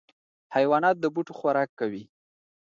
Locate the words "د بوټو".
0.99-1.33